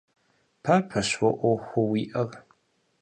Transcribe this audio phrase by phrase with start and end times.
[0.63, 2.31] Папэщ уэ Ӏуэхуу уиӀэр.